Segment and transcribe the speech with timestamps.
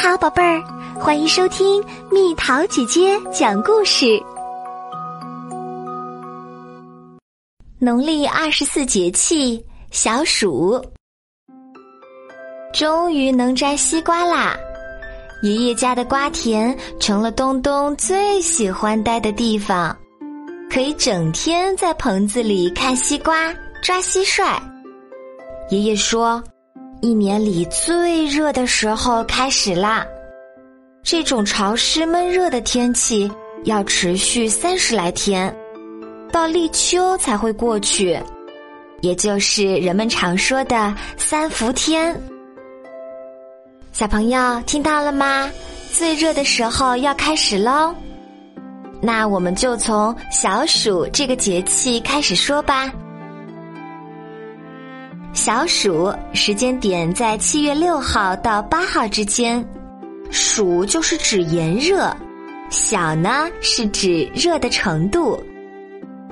[0.00, 0.62] 好，宝贝儿，
[0.94, 4.06] 欢迎收听蜜桃姐姐讲故事。
[7.80, 10.80] 农历二十四节气小暑，
[12.72, 14.56] 终于能摘西瓜啦！
[15.42, 19.96] 爷爷家的瓜田成了东东最喜欢待的地方，
[20.70, 23.52] 可以整天在棚子里看西瓜、
[23.82, 24.60] 抓蟋蟀。
[25.70, 26.40] 爷爷说。
[27.00, 30.04] 一年里最热的时候开始啦！
[31.04, 33.30] 这种潮湿闷热的天气
[33.64, 35.54] 要持续三十来天，
[36.32, 38.18] 到立秋才会过去，
[39.00, 42.20] 也就是人们常说的三伏天。
[43.92, 45.48] 小朋友听到了吗？
[45.92, 47.94] 最热的时候要开始喽！
[49.00, 52.92] 那我们就从小暑这个节气开始说吧。
[55.48, 59.66] 小暑时间点在七月六号到八号之间，
[60.30, 62.14] 暑就是指炎热，
[62.68, 65.42] 小呢是指热的程度。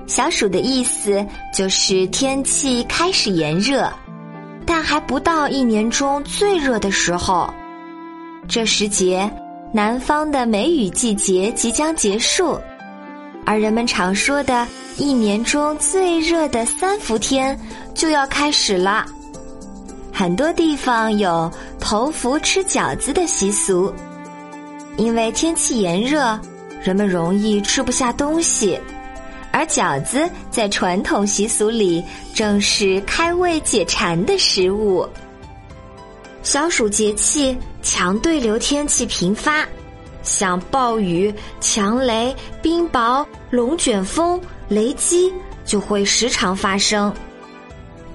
[0.07, 3.91] 小暑的意思就是天气开始炎热，
[4.67, 7.49] 但还不到一年中最热的时候。
[8.47, 9.31] 这时节，
[9.73, 12.61] 南方的梅雨季节即将结束，
[13.47, 14.69] 而人们常说的
[14.99, 17.59] 一年中最热的三伏天。
[17.97, 19.07] 就要开始了，
[20.19, 23.92] 很多地方有头伏吃饺子的习俗，
[24.97, 26.41] 因为天气炎热，
[26.83, 28.81] 人们容易吃不下东西，
[29.53, 35.06] 而饺子在传统习俗里正是开胃解馋的食物。
[36.42, 39.67] 小暑节气，强对流天气频发，
[40.22, 45.31] 像暴雨、强雷、冰雹、龙卷风、雷击
[45.67, 47.12] 就会时常发生。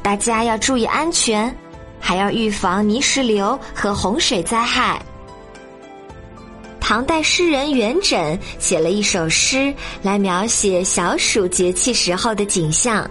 [0.02, 1.56] 大家要注意安全，
[2.02, 5.02] 还要预防泥石流和洪水灾害。
[6.80, 13.10] 唐代诗人元稹写了一首诗来描写小暑节气时候的景象，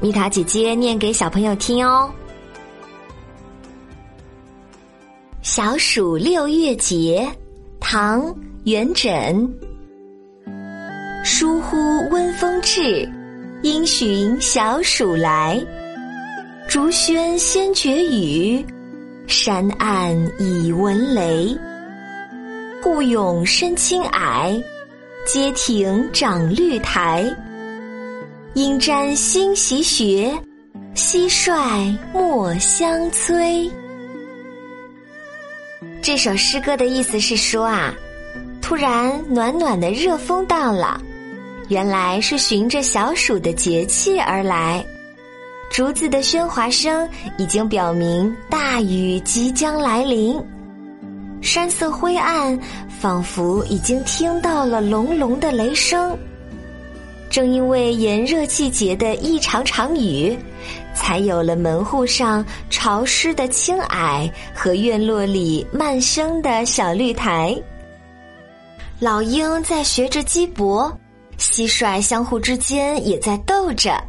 [0.00, 2.10] 蜜桃姐姐念给小朋友听哦。
[5.40, 7.26] 小暑六月节，
[7.80, 8.20] 唐·
[8.64, 9.48] 元稹。
[11.24, 11.78] 疏忽
[12.10, 13.10] 温风至，
[13.62, 15.64] 因循小暑来。
[16.70, 18.64] 竹喧先觉雨，
[19.26, 21.48] 山暗已闻雷。
[22.80, 24.56] 户甬深青矮，
[25.26, 27.28] 阶庭长绿苔。
[28.54, 30.32] 应沾新习学，
[30.94, 33.68] 蟋蟀莫相催。
[36.00, 37.92] 这首诗歌的意思是说啊，
[38.62, 41.00] 突然暖暖的热风到了，
[41.66, 44.86] 原来是循着小暑的节气而来。
[45.70, 47.08] 竹子的喧哗声
[47.38, 50.36] 已经表明大雨即将来临，
[51.40, 52.58] 山色灰暗，
[52.88, 56.18] 仿佛已经听到了隆隆的雷声。
[57.30, 60.36] 正因为炎热季节的一场场雨，
[60.92, 67.56] 才有了门户上潮湿的青矮和院落里漫生的小绿苔。
[68.98, 70.92] 老鹰在学着鸡脖，
[71.38, 74.02] 蟋蟀相互之间也在斗着。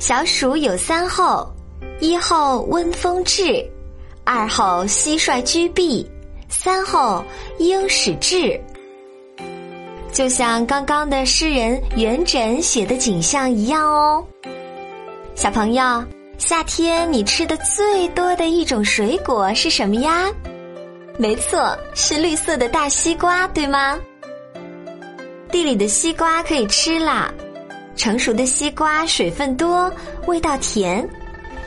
[0.00, 1.46] 小暑有三候：
[2.00, 3.62] 一候温风至，
[4.24, 6.10] 二候蟋蟀居避，
[6.48, 7.22] 三候
[7.58, 8.58] 鹰始至。
[10.10, 14.24] 就像刚刚的诗人元稹写的景象一样哦。
[15.34, 16.02] 小朋友，
[16.38, 20.30] 夏天你吃的最多的一种水果是什么呀？
[21.18, 24.00] 没错，是绿色的大西瓜，对吗？
[25.52, 27.30] 地里的西瓜可以吃啦。
[28.00, 29.92] 成熟的西瓜水分多，
[30.26, 31.06] 味道甜。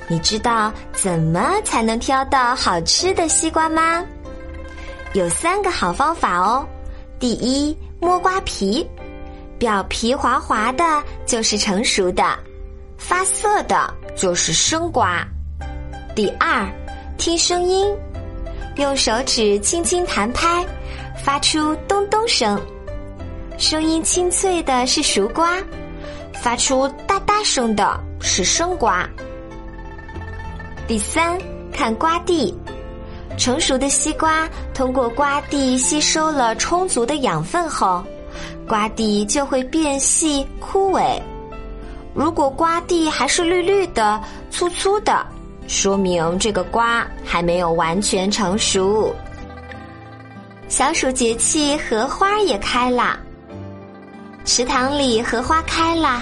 [0.08, 4.04] 你知道怎么才能挑到好吃的西瓜吗？
[5.14, 6.68] 有三个好方法哦。
[7.20, 8.84] 第一，摸瓜皮，
[9.60, 10.84] 表皮滑滑的
[11.24, 12.24] 就是成熟的，
[12.98, 15.24] 发涩的就是生瓜。
[16.16, 16.68] 第二，
[17.16, 17.96] 听声音，
[18.78, 20.66] 用手指轻轻弹拍，
[21.24, 22.60] 发出咚咚声，
[23.60, 25.60] 声音清脆的是熟瓜。
[26.34, 29.08] 发出哒哒声的是生瓜。
[30.88, 31.38] 第三，
[31.72, 32.54] 看瓜蒂，
[33.38, 38.04] 成熟的西瓜通过瓜蒂吸收了充足的养分后，
[38.68, 41.22] 瓜蒂就会变细枯萎。
[42.14, 44.22] 如果瓜蒂还是绿绿的、
[44.52, 45.26] 粗粗的，
[45.68, 49.16] 说明这个瓜还没有完全成熟。
[50.68, 53.18] 小暑节气，荷花也开了。
[54.46, 56.22] 池塘里荷花开了，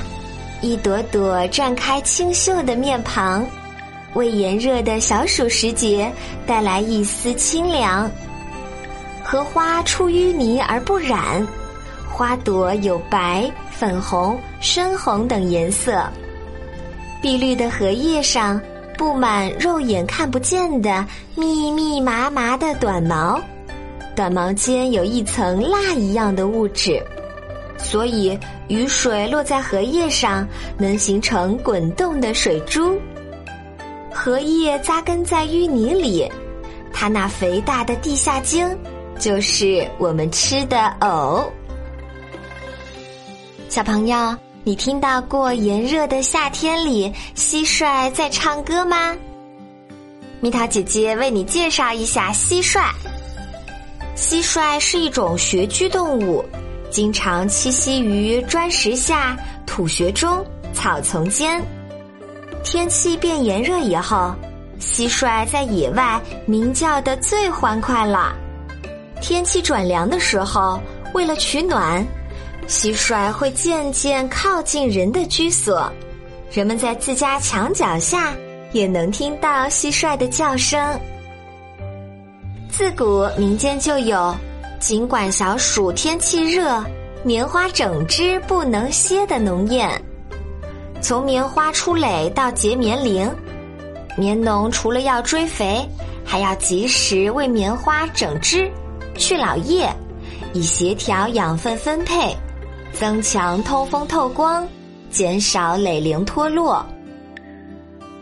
[0.61, 3.45] 一朵朵绽开清秀的面庞，
[4.13, 6.11] 为炎热的小暑时节
[6.45, 8.09] 带来一丝清凉。
[9.23, 11.45] 荷花出淤泥而不染，
[12.07, 16.07] 花朵有白、粉红、深红等颜色。
[17.23, 18.61] 碧绿的荷叶上
[18.97, 21.03] 布满肉眼看不见的
[21.35, 23.41] 密密麻麻的短毛，
[24.15, 27.01] 短毛间有一层蜡一样的物质，
[27.83, 28.37] 所以
[28.67, 30.47] 雨水落在荷叶上
[30.77, 32.99] 能形成滚动的水珠。
[34.13, 36.31] 荷叶扎根在淤泥里，
[36.93, 38.67] 它那肥大的地下茎。
[39.19, 41.51] 就是我们吃的藕。
[43.69, 49.15] 小朋友，你听到过炎热的夏天里蟋蟀在唱歌吗？
[50.39, 52.81] 蜜桃姐姐为你介绍一下蟋蟀。
[54.15, 56.43] 蟋蟀是一种穴居动物，
[56.91, 61.63] 经常栖息于砖石下、土穴中、草丛间。
[62.63, 64.35] 天气变炎热以后，
[64.79, 68.35] 蟋蟀在野外鸣叫的最欢快了。
[69.21, 70.79] 天气转凉的时候，
[71.13, 72.05] 为了取暖，
[72.67, 75.91] 蟋蟀会渐渐靠近人的居所。
[76.51, 78.33] 人们在自家墙角下
[78.73, 80.99] 也能听到蟋蟀的叫声。
[82.69, 84.35] 自古民间就有
[84.81, 86.83] “尽管小暑天气热，
[87.23, 89.87] 棉花整枝不能歇”的农谚。
[90.99, 93.31] 从棉花出蕾到结棉铃，
[94.17, 95.87] 棉农除了要追肥，
[96.25, 98.71] 还要及时为棉花整枝。
[99.19, 99.87] 去老叶，
[100.51, 102.35] 以协调养分分配，
[102.91, 104.67] 增强通风透光，
[105.11, 106.83] 减少蕾铃脱落。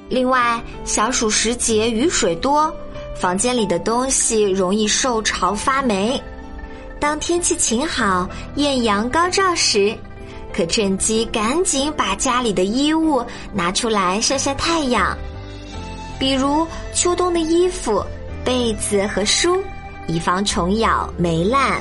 [0.10, 2.74] 另外，小暑时节雨水多，
[3.16, 6.22] 房间里的东西容易受潮发霉。
[7.00, 9.98] 当天气晴好、艳阳高照时，
[10.54, 15.18] 可趁机赶紧把家里的衣物拿出来晒晒太阳，
[16.20, 18.06] 比如秋冬的衣服、
[18.44, 19.64] 被子和书。
[20.12, 21.80] 以防虫咬霉烂。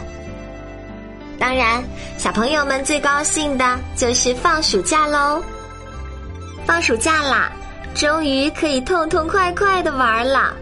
[1.38, 1.82] 当然，
[2.18, 5.42] 小朋友们最高兴的就是放暑假喽！
[6.66, 7.50] 放暑假啦，
[7.94, 10.54] 终于可以痛痛快快的玩了。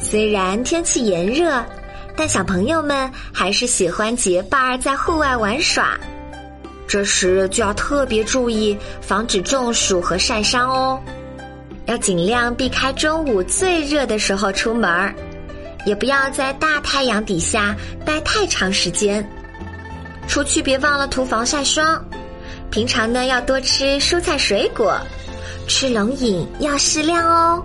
[0.00, 1.64] 虽然天气炎热，
[2.16, 5.98] 但小朋友们还是喜欢结伴儿在户外玩耍。
[6.88, 11.00] 这时就要特别注意，防止中暑和晒伤哦。
[11.86, 15.14] 要尽量避开中午最热的时候出门儿。
[15.84, 19.24] 也不要在大太阳底下待太长时间，
[20.26, 22.04] 出去别忘了涂防晒霜。
[22.70, 24.98] 平常呢要多吃蔬菜水果，
[25.68, 27.64] 吃冷饮要适量哦。